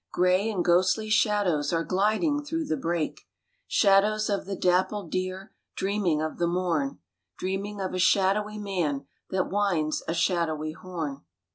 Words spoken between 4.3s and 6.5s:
of the dappled deer, dreaming of the